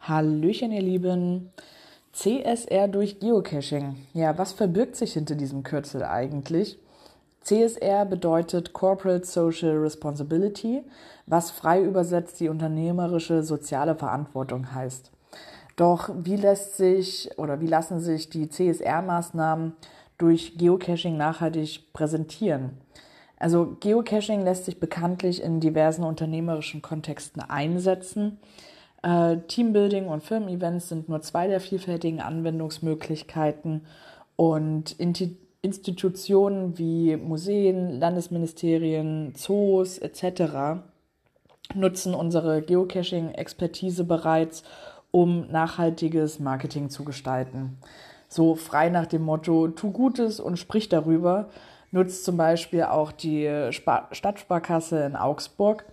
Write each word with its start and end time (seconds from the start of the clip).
Hallöchen, 0.00 0.72
ihr 0.72 0.82
Lieben. 0.82 1.50
CSR 2.12 2.88
durch 2.88 3.18
Geocaching. 3.18 3.96
Ja, 4.12 4.36
was 4.36 4.52
verbirgt 4.52 4.96
sich 4.96 5.14
hinter 5.14 5.34
diesem 5.34 5.62
Kürzel 5.62 6.04
eigentlich? 6.04 6.78
CSR 7.40 8.04
bedeutet 8.04 8.74
Corporate 8.74 9.24
Social 9.24 9.78
Responsibility, 9.78 10.82
was 11.26 11.50
frei 11.50 11.82
übersetzt 11.82 12.40
die 12.40 12.48
unternehmerische 12.48 13.42
soziale 13.42 13.94
Verantwortung 13.94 14.74
heißt. 14.74 15.10
Doch 15.76 16.10
wie 16.14 16.36
lässt 16.36 16.76
sich 16.76 17.30
oder 17.38 17.60
wie 17.60 17.68
lassen 17.68 18.00
sich 18.00 18.28
die 18.28 18.48
CSR-Maßnahmen 18.50 19.72
durch 20.18 20.58
Geocaching 20.58 21.16
nachhaltig 21.16 21.92
präsentieren? 21.94 22.78
Also 23.42 23.76
Geocaching 23.80 24.42
lässt 24.42 24.66
sich 24.66 24.78
bekanntlich 24.78 25.42
in 25.42 25.58
diversen 25.58 26.04
unternehmerischen 26.04 26.80
Kontexten 26.80 27.42
einsetzen. 27.42 28.38
Äh, 29.02 29.38
Teambuilding 29.48 30.06
und 30.06 30.22
Firmen-Events 30.22 30.90
sind 30.90 31.08
nur 31.08 31.22
zwei 31.22 31.48
der 31.48 31.60
vielfältigen 31.60 32.20
Anwendungsmöglichkeiten 32.20 33.84
und 34.36 34.94
Institutionen 35.60 36.78
wie 36.78 37.16
Museen, 37.16 37.98
Landesministerien, 37.98 39.34
Zoos 39.34 39.98
etc. 39.98 40.84
nutzen 41.74 42.14
unsere 42.14 42.62
Geocaching-Expertise 42.62 44.04
bereits, 44.04 44.62
um 45.10 45.50
nachhaltiges 45.50 46.38
Marketing 46.38 46.90
zu 46.90 47.02
gestalten. 47.04 47.76
So 48.28 48.54
frei 48.54 48.88
nach 48.88 49.06
dem 49.06 49.22
Motto, 49.22 49.66
tu 49.66 49.90
Gutes 49.90 50.38
und 50.38 50.60
sprich 50.60 50.88
darüber, 50.88 51.48
nutzt 51.92 52.24
zum 52.24 52.36
Beispiel 52.36 52.82
auch 52.82 53.12
die 53.12 53.46
Sp 53.70 54.10
Stadtsparkasse 54.10 55.04
in 55.04 55.14
Augsburg 55.16 55.84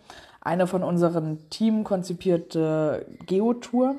eine 0.41 0.67
von 0.67 0.83
unserem 0.83 1.49
Team 1.49 1.83
konzipierte 1.83 3.05
Geotour, 3.25 3.95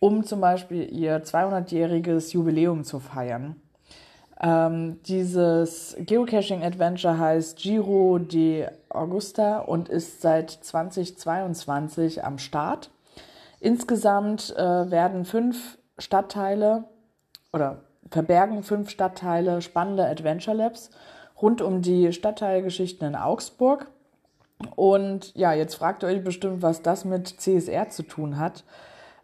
um 0.00 0.24
zum 0.24 0.40
Beispiel 0.40 0.90
ihr 0.90 1.22
200-jähriges 1.22 2.32
Jubiläum 2.32 2.84
zu 2.84 2.98
feiern. 2.98 3.56
Ähm, 4.40 5.00
dieses 5.06 5.96
Geocaching-Adventure 6.00 7.18
heißt 7.18 7.58
Giro 7.58 8.18
de 8.18 8.66
Augusta 8.88 9.58
und 9.58 9.88
ist 9.88 10.22
seit 10.22 10.50
2022 10.50 12.24
am 12.24 12.38
Start. 12.38 12.90
Insgesamt 13.60 14.54
äh, 14.56 14.90
werden 14.90 15.24
fünf 15.24 15.78
Stadtteile 15.98 16.84
oder 17.52 17.82
verbergen 18.10 18.62
fünf 18.62 18.90
Stadtteile 18.90 19.62
spannende 19.62 20.06
Adventure 20.06 20.56
Labs 20.56 20.90
rund 21.40 21.60
um 21.60 21.82
die 21.82 22.12
Stadtteilgeschichten 22.12 23.06
in 23.08 23.16
Augsburg. 23.16 23.90
Und 24.76 25.34
ja, 25.34 25.52
jetzt 25.52 25.74
fragt 25.74 26.02
ihr 26.02 26.08
euch 26.08 26.22
bestimmt, 26.22 26.62
was 26.62 26.82
das 26.82 27.04
mit 27.04 27.28
CSR 27.28 27.88
zu 27.90 28.02
tun 28.02 28.38
hat. 28.38 28.64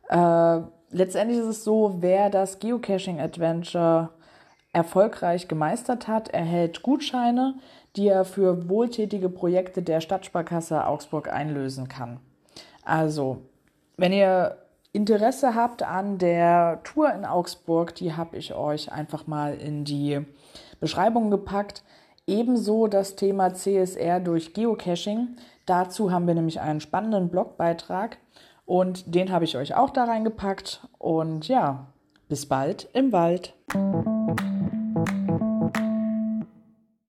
Äh, 0.09 0.61
letztendlich 0.91 1.39
ist 1.39 1.47
es 1.47 1.65
so, 1.65 1.97
wer 2.01 2.31
das 2.31 2.59
Geocaching 2.59 3.21
Adventure 3.21 4.11
erfolgreich 4.73 5.49
gemeistert 5.49 6.09
hat, 6.09 6.29
erhält 6.29 6.83
Gutscheine, 6.83 7.55
die 7.97 8.09
er 8.09 8.25
für 8.25 8.69
wohltätige 8.69 9.29
Projekte 9.29 9.83
der 9.83 10.01
Stadtsparkasse 10.01 10.87
Augsburg 10.87 11.33
einlösen 11.33 11.89
kann. 11.89 12.21
Also, 12.85 13.39
wenn 13.97 14.13
ihr 14.13 14.57
Interesse 14.93 15.55
habt 15.55 15.83
an 15.83 16.19
der 16.19 16.81
Tour 16.83 17.13
in 17.13 17.25
Augsburg, 17.25 17.95
die 17.95 18.15
habe 18.15 18.37
ich 18.37 18.55
euch 18.55 18.91
einfach 18.91 19.27
mal 19.27 19.55
in 19.55 19.85
die 19.85 20.21
Beschreibung 20.81 21.31
gepackt. 21.31 21.85
Ebenso 22.27 22.89
das 22.89 23.15
Thema 23.15 23.55
CSR 23.55 24.21
durch 24.21 24.53
Geocaching. 24.53 25.37
Dazu 25.67 26.11
haben 26.11 26.27
wir 26.27 26.35
nämlich 26.35 26.61
einen 26.61 26.81
spannenden 26.81 27.29
Blogbeitrag 27.29 28.19
und 28.67 29.15
den 29.15 29.31
habe 29.31 29.45
ich 29.45 29.57
euch 29.57 29.75
auch 29.75 29.91
da 29.91 30.05
reingepackt. 30.05 30.87
Und 30.99 31.47
ja, 31.47 31.87
bis 32.29 32.47
bald 32.47 32.89
im 32.93 33.13
Wald. 33.13 33.55